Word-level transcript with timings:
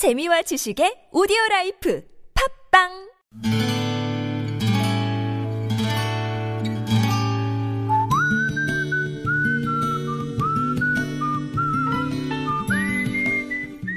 재미와 0.00 0.40
지식의 0.40 1.12
오디오 1.12 1.36
life 1.50 2.02
팟빵 2.72 2.88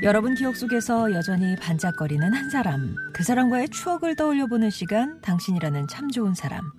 여러분 0.04 0.36
기억 0.36 0.58
속에서 0.58 1.14
여전히 1.14 1.56
반짝거리는 1.56 2.34
한 2.34 2.50
사람, 2.50 2.96
그 3.14 3.24
사람과의 3.24 3.70
추억을 3.70 4.18
떠올려 4.18 4.48
보는 4.48 4.72
시간, 4.72 5.22
당신이라는 5.22 5.88
참 5.88 6.12
좋은 6.12 6.34
사람. 6.34 6.70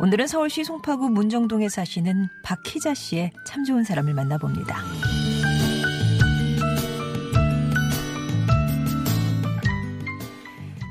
오늘은 0.00 0.26
서울시 0.26 0.64
송파구 0.64 1.08
문정동에 1.10 1.68
사시는 1.68 2.26
박희자 2.42 2.94
씨의 2.94 3.30
참 3.46 3.62
좋은 3.62 3.84
사람을 3.84 4.12
만나봅니다. 4.12 4.76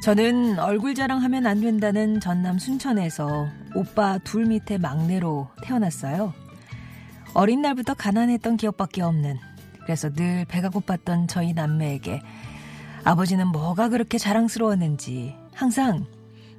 저는 0.05 0.59
얼굴 0.59 0.93
자랑하면 0.93 1.47
안 1.47 1.61
된다는 1.61 2.19
전남 2.19 2.59
순천에서 2.59 3.47
오빠 3.73 4.19
둘 4.19 4.45
밑에 4.45 4.77
막내로 4.77 5.47
태어났어요. 5.63 6.31
어린 7.33 7.63
날부터 7.63 7.95
가난했던 7.95 8.57
기억밖에 8.57 9.01
없는 9.01 9.39
그래서 9.81 10.13
늘 10.13 10.45
배가 10.45 10.69
고팠던 10.69 11.27
저희 11.27 11.53
남매에게 11.53 12.21
아버지는 13.03 13.47
뭐가 13.47 13.89
그렇게 13.89 14.19
자랑스러웠는지 14.19 15.35
항상 15.55 16.05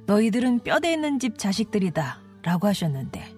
너희들은 0.07 0.59
뼈대 0.59 0.91
있는 0.91 1.17
집 1.17 1.37
자식들이다 1.37 2.19
라고 2.41 2.67
하셨는데 2.67 3.33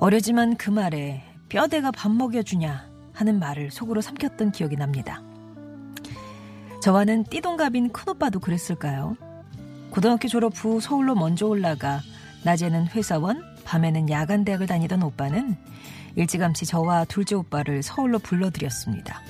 어려지만 0.00 0.56
그 0.56 0.68
말에 0.68 1.22
뼈대가 1.48 1.92
밥 1.92 2.10
먹여주냐 2.10 2.90
하는 3.12 3.38
말을 3.38 3.70
속으로 3.70 4.00
삼켰던 4.00 4.50
기억이 4.50 4.74
납니다. 4.74 5.22
저와는 6.80 7.24
띠동갑인 7.24 7.92
큰오빠도 7.92 8.40
그랬을까요? 8.40 9.16
고등학교 9.90 10.28
졸업 10.28 10.52
후 10.56 10.80
서울로 10.80 11.14
먼저 11.14 11.46
올라가 11.46 12.00
낮에는 12.42 12.86
회사원, 12.88 13.42
밤에는 13.64 14.08
야간 14.08 14.44
대학을 14.44 14.66
다니던 14.66 15.02
오빠는 15.02 15.56
일찌감치 16.16 16.64
저와 16.64 17.04
둘째 17.04 17.34
오빠를 17.34 17.82
서울로 17.82 18.18
불러들였습니다. 18.18 19.20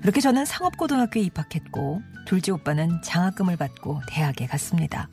그렇게 0.00 0.20
저는 0.20 0.44
상업고등학교에 0.44 1.22
입학했고 1.22 2.02
둘째 2.26 2.50
오빠는 2.50 3.02
장학금을 3.02 3.56
받고 3.56 4.00
대학에 4.08 4.46
갔습니다. 4.46 5.08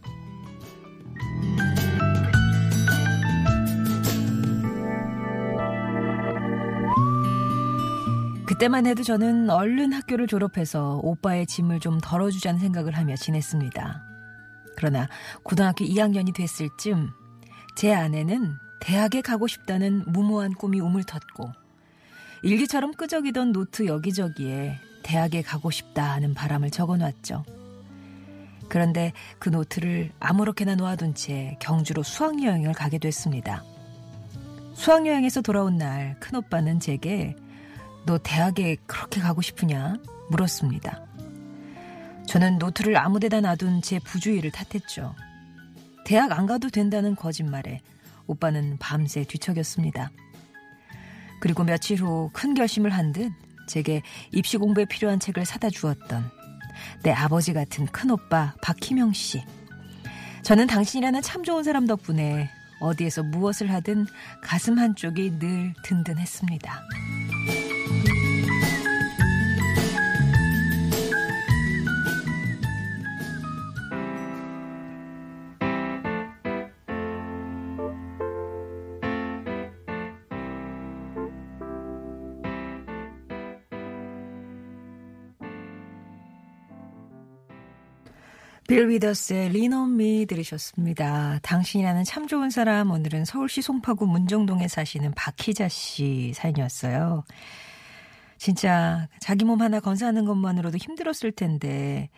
그때만 8.60 8.88
해도 8.88 9.04
저는 9.04 9.50
얼른 9.50 9.94
학교를 9.94 10.28
졸업해서 10.28 11.00
오빠의 11.02 11.48
짐을 11.48 11.80
좀 11.80 11.98
덜어주자는 12.02 12.60
생각을 12.60 12.98
하며 12.98 13.16
지냈습니다. 13.16 14.04
그러나 14.76 15.08
고등학교 15.44 15.86
2학년이 15.86 16.36
됐을 16.36 16.68
쯤 16.78 17.10
제 17.76 17.94
안에는 17.94 18.58
대학에 18.82 19.22
가고 19.22 19.48
싶다는 19.48 20.04
무모한 20.08 20.54
꿈이 20.54 20.82
움텄고 20.82 21.54
일기처럼 22.44 22.96
끄적이던 22.96 23.54
노트 23.54 23.86
여기저기에 23.86 24.78
대학에 25.04 25.42
가고 25.42 25.72
싶다 25.72 26.04
하는 26.12 26.34
바람을 26.34 26.70
적어놨죠. 26.70 27.46
그런데 28.68 29.14
그 29.40 29.48
노트를 29.48 30.12
아무렇게나 30.20 30.76
놓아둔 30.76 31.14
채 31.14 31.56
경주로 31.62 32.04
수학여행을 32.04 32.73
가게 32.73 32.98
됐습니다. 32.98 33.64
수학여행에서 34.73 35.40
돌아온 35.44 35.78
날 35.78 36.20
큰오빠는 36.20 36.82
제게 36.82 37.38
너 38.10 38.18
대학에 38.18 38.76
그렇게 38.88 39.22
가고 39.22 39.40
싶으냐? 39.44 39.94
물었습니다. 40.32 41.00
저는 42.28 42.58
노트를 42.58 42.98
아무데나 42.98 43.40
놔둔 43.40 43.84
제 43.84 44.00
부주의를 44.00 44.50
탓했죠. 44.50 45.14
대학 46.06 46.32
안 46.32 46.48
가도 46.48 46.72
된다는 46.72 47.16
거짓말에 47.16 47.82
오빠는 48.26 48.78
밤새 48.80 49.23
뒤척였습니다. 49.26 50.10
그리고 51.39 51.64
며칠 51.64 52.02
후 52.02 52.32
큰 52.33 52.56
결심을 52.56 52.89
한 52.89 53.14
듯 53.14 53.32
제게 53.67 54.02
입시 54.32 54.58
공부에 54.58 54.86
필요한 54.86 55.20
책을 55.20 55.45
사다 55.45 55.70
주었던 55.70 56.32
내 57.04 57.12
아버지 57.12 57.54
같은 57.54 57.86
큰오빠 57.86 58.56
박희명 58.64 59.14
씨. 59.14 59.44
저는 60.42 60.66
당신이라는 60.66 61.22
참 61.22 61.44
좋은 61.44 61.64
사람 61.64 61.86
덕분에 61.86 62.50
어디에서 62.80 63.22
무엇을 63.22 63.72
하든 63.72 64.08
가슴 64.42 64.80
한쪽이 64.80 65.38
늘 65.38 65.76
든든했습니다. 65.83 66.82
빌 88.70 88.88
위더스의 88.88 89.50
리노미 89.50 90.28
들으셨습니다. 90.28 91.40
당신이라는 91.42 92.04
참 92.04 92.28
좋은 92.28 92.52
사람 92.52 92.92
오늘은 92.92 93.26
서울시 93.26 93.64
송파구 93.64 94.06
문정동에 94.06 94.68
사시는 94.68 95.14
박희자 95.16 95.68
씨 95.70 96.34
사연이었어요. 96.36 97.24
진짜 98.38 99.10
자기 99.20 99.44
몸 99.44 99.64
하나 99.64 99.80
건사하는 99.80 100.24
것만으로도 100.26 100.78
힘들었을 100.78 101.32
텐데 101.32 102.12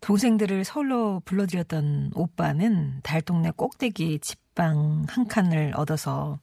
동생들을 0.00 0.64
서울로 0.64 1.20
불러들였던 1.26 2.12
오빠는 2.14 3.00
달동네 3.02 3.50
꼭대기 3.50 4.20
집방 4.20 5.04
한 5.10 5.28
칸을 5.28 5.74
얻어서 5.76 6.38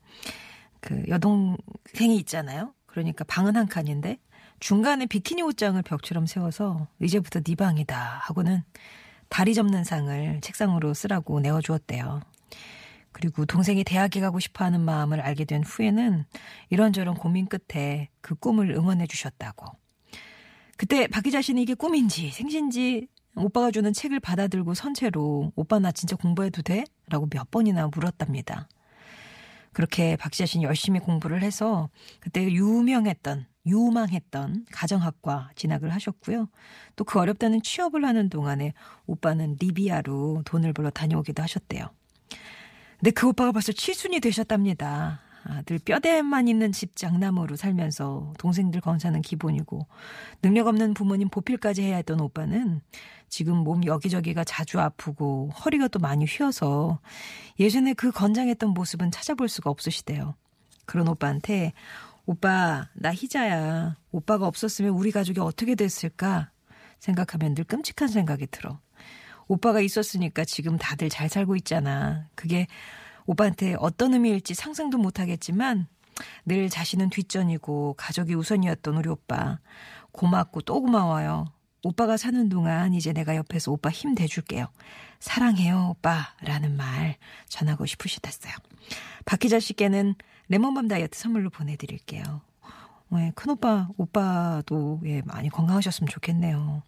그 0.79 1.03
여동생이 1.07 2.17
있잖아요. 2.17 2.75
그러니까 2.85 3.23
방은 3.23 3.55
한 3.55 3.65
칸인데 3.65 4.19
중간에 4.59 5.07
비키니 5.07 5.41
옷장을 5.41 5.81
벽처럼 5.81 6.27
세워서 6.27 6.87
이제부터 6.99 7.41
네 7.41 7.55
방이다 7.55 7.97
하고는 8.21 8.61
다리 9.33 9.55
접는 9.55 9.83
상을 9.83 10.41
책상으로 10.41 10.93
쓰라고 10.93 11.39
내어주었대요. 11.39 12.21
그리고 13.11 13.47
동생이 13.47 13.83
대학에 13.83 14.19
가고 14.19 14.39
싶어 14.39 14.63
하는 14.63 14.81
마음을 14.81 15.21
알게 15.21 15.45
된 15.45 15.63
후에는 15.63 16.23
이런저런 16.69 17.15
고민 17.15 17.47
끝에 17.47 18.09
그 18.21 18.35
꿈을 18.35 18.69
응원해 18.69 19.07
주셨다고. 19.07 19.65
그때 20.77 21.07
박 21.07 21.23
기자 21.23 21.41
씨는 21.41 21.63
이게 21.63 21.73
꿈인지 21.73 22.29
생신지 22.29 23.07
오빠가 23.35 23.71
주는 23.71 23.91
책을 23.91 24.19
받아들고 24.19 24.75
선체로 24.75 25.51
오빠 25.55 25.79
나 25.79 25.91
진짜 25.91 26.15
공부해도 26.15 26.61
돼? 26.61 26.83
라고 27.09 27.27
몇 27.27 27.49
번이나 27.49 27.87
물었답니다. 27.87 28.67
그렇게 29.71 30.15
박 30.15 30.31
기자 30.31 30.45
씨는 30.45 30.63
열심히 30.63 30.99
공부를 30.99 31.41
해서 31.41 31.89
그때 32.19 32.43
유명했던 32.43 33.47
유망했던 33.65 34.65
가정학과 34.71 35.49
진학을 35.55 35.89
하셨고요. 35.89 36.49
또 36.95 37.03
그 37.05 37.19
어렵다는 37.19 37.61
취업을 37.61 38.05
하는 38.05 38.29
동안에 38.29 38.73
오빠는 39.05 39.57
리비아로 39.59 40.43
돈을 40.45 40.73
벌러 40.73 40.89
다녀오기도 40.89 41.43
하셨대요. 41.43 41.89
근데 42.99 43.11
그 43.11 43.27
오빠가 43.27 43.51
벌써 43.51 43.71
칠순이 43.71 44.19
되셨답니다. 44.19 45.21
아들 45.45 45.77
뼈대만 45.77 46.47
있는 46.47 46.71
집 46.71 46.95
장남으로 46.95 47.57
살면서 47.57 48.33
동생들 48.39 48.79
건사는 48.79 49.21
기본이고 49.21 49.85
능력 50.41 50.67
없는 50.67 50.93
부모님 50.93 51.27
보필까지 51.29 51.81
해야 51.81 51.97
했던 51.97 52.21
오빠는 52.21 52.81
지금 53.27 53.57
몸 53.57 53.83
여기저기가 53.83 54.43
자주 54.45 54.79
아프고 54.79 55.49
허리가 55.49 55.87
또 55.89 55.99
많이 55.99 56.25
휘어서 56.25 56.99
예전에 57.59 57.93
그 57.93 58.11
건장했던 58.11 58.69
모습은 58.69 59.11
찾아볼 59.11 59.49
수가 59.49 59.69
없으시대요. 59.69 60.35
그런 60.85 61.07
오빠한테 61.07 61.73
오빠, 62.25 62.87
나 62.93 63.13
희자야. 63.13 63.97
오빠가 64.11 64.47
없었으면 64.47 64.91
우리 64.91 65.11
가족이 65.11 65.39
어떻게 65.39 65.75
됐을까? 65.75 66.51
생각하면 66.99 67.53
늘 67.53 67.65
끔찍한 67.65 68.07
생각이 68.07 68.47
들어. 68.47 68.79
오빠가 69.47 69.81
있었으니까 69.81 70.45
지금 70.45 70.77
다들 70.77 71.09
잘 71.09 71.27
살고 71.27 71.57
있잖아. 71.57 72.29
그게 72.35 72.67
오빠한테 73.25 73.75
어떤 73.79 74.13
의미일지 74.13 74.53
상상도 74.53 74.97
못 74.97 75.19
하겠지만 75.19 75.87
늘 76.45 76.69
자신은 76.69 77.09
뒷전이고 77.09 77.95
가족이 77.97 78.35
우선이었던 78.35 78.95
우리 78.95 79.09
오빠. 79.09 79.59
고맙고 80.13 80.61
또 80.61 80.81
고마워요. 80.81 81.52
오빠가 81.83 82.15
사는 82.15 82.47
동안 82.49 82.93
이제 82.93 83.11
내가 83.11 83.35
옆에서 83.35 83.71
오빠 83.71 83.89
힘 83.89 84.15
대줄게요. 84.15 84.67
사랑해요, 85.19 85.89
오빠. 85.91 86.33
라는 86.41 86.75
말 86.77 87.17
전하고 87.49 87.85
싶으시댔어요. 87.85 88.53
박 89.25 89.39
기자 89.39 89.59
씨께는 89.59 90.15
레몬밤 90.47 90.87
다이어트 90.87 91.17
선물로 91.19 91.49
보내드릴게요. 91.49 92.41
네, 93.09 93.31
큰오빠, 93.35 93.89
오빠도 93.97 95.01
예, 95.05 95.21
많이 95.25 95.49
건강하셨으면 95.49 96.09
좋겠네요. 96.09 96.81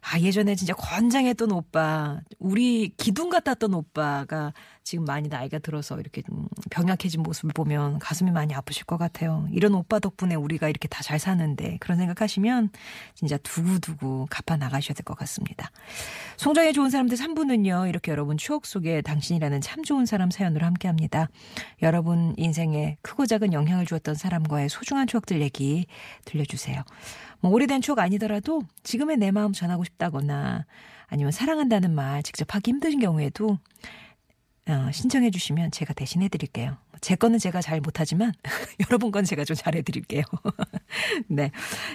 아, 0.00 0.20
예전에 0.20 0.54
진짜 0.54 0.74
건장했던 0.74 1.52
오빠, 1.52 2.20
우리 2.38 2.90
기둥 2.96 3.30
같았던 3.30 3.72
오빠가 3.74 4.52
지금 4.88 5.04
많이 5.04 5.28
나이가 5.28 5.58
들어서 5.58 6.00
이렇게 6.00 6.22
좀 6.22 6.48
병약해진 6.70 7.22
모습을 7.22 7.52
보면 7.52 7.98
가슴이 7.98 8.30
많이 8.30 8.54
아프실 8.54 8.86
것 8.86 8.96
같아요. 8.96 9.46
이런 9.52 9.74
오빠 9.74 9.98
덕분에 9.98 10.34
우리가 10.34 10.70
이렇게 10.70 10.88
다 10.88 11.02
잘 11.02 11.18
사는데 11.18 11.76
그런 11.80 11.98
생각하시면 11.98 12.70
진짜 13.14 13.36
두고두고 13.38 14.28
갚아 14.30 14.56
나가셔야 14.56 14.94
될 14.94 15.04
것 15.04 15.16
같습니다. 15.18 15.70
송정의 16.38 16.72
좋은 16.72 16.88
사람들 16.88 17.18
3부는요. 17.18 17.86
이렇게 17.88 18.10
여러분 18.12 18.38
추억 18.38 18.64
속에 18.64 19.02
당신이라는 19.02 19.60
참 19.60 19.84
좋은 19.84 20.06
사람 20.06 20.30
사연으로 20.30 20.64
함께합니다. 20.64 21.28
여러분 21.82 22.32
인생에 22.38 22.96
크고 23.02 23.26
작은 23.26 23.52
영향을 23.52 23.84
주었던 23.84 24.14
사람과의 24.14 24.70
소중한 24.70 25.06
추억들 25.06 25.42
얘기 25.42 25.86
들려주세요. 26.24 26.82
뭐 27.40 27.52
오래된 27.52 27.82
추억 27.82 27.98
아니더라도 27.98 28.62
지금의 28.84 29.18
내 29.18 29.30
마음 29.32 29.52
전하고 29.52 29.84
싶다거나 29.84 30.64
아니면 31.08 31.32
사랑한다는 31.32 31.94
말 31.94 32.22
직접 32.22 32.54
하기 32.54 32.70
힘든 32.70 32.98
경우에도 32.98 33.58
어, 34.68 34.90
신청해 34.92 35.30
주시면 35.30 35.70
제가 35.70 35.94
대신 35.94 36.22
해드릴게요. 36.22 36.76
제 37.00 37.14
거는 37.14 37.38
제가 37.38 37.62
잘 37.62 37.80
못하지만 37.80 38.32
여러분 38.90 39.10
건 39.10 39.24
제가 39.24 39.44
좀 39.44 39.56
잘해드릴게요. 39.56 40.22
네, 41.28 41.50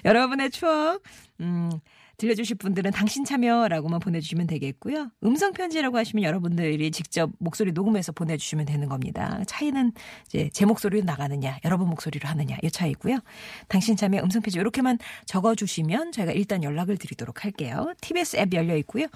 여러분의 0.06 0.50
추억 0.50 1.04
음, 1.40 1.70
들려주실 2.18 2.58
분들은 2.58 2.92
당신 2.92 3.26
참여라고만 3.26 4.00
보내주시면 4.00 4.48
되겠고요. 4.48 5.10
음성 5.24 5.52
편지라고 5.54 5.98
하시면 5.98 6.24
여러분들이 6.24 6.92
직접 6.92 7.32
목소리 7.40 7.72
녹음해서 7.72 8.12
보내주시면 8.12 8.66
되는 8.66 8.88
겁니다. 8.88 9.42
차이는 9.48 9.92
이제 10.28 10.50
제 10.54 10.66
목소리로 10.66 11.04
나가느냐, 11.04 11.58
여러분 11.66 11.90
목소리로 11.90 12.28
하느냐 12.30 12.58
이 12.62 12.70
차이고요. 12.70 13.20
당신 13.68 13.96
참여 13.96 14.22
음성 14.24 14.42
편지 14.42 14.60
이렇게만 14.60 15.00
적어주시면 15.26 16.12
저희가 16.12 16.32
일단 16.34 16.64
연락을 16.64 16.98
드리도록 16.98 17.44
할게요. 17.44 17.94
TBS 18.02 18.38
앱 18.38 18.54
열려 18.54 18.76
있고요. 18.78 19.08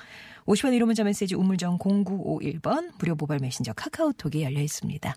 50원 0.45 0.77
1호 0.77 0.85
문자 0.85 1.03
메시지 1.03 1.35
우물정 1.35 1.77
0951번 1.77 2.91
무료 2.97 3.15
모바일 3.15 3.41
메신저 3.41 3.73
카카오톡이 3.73 4.43
열려 4.43 4.61
있습니다. 4.61 5.15